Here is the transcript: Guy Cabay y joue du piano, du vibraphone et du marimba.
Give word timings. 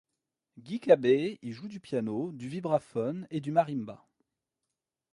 Guy 0.57 0.79
Cabay 0.79 1.37
y 1.43 1.51
joue 1.51 1.67
du 1.67 1.79
piano, 1.79 2.31
du 2.31 2.47
vibraphone 2.49 3.27
et 3.29 3.39
du 3.39 3.51
marimba. 3.51 4.09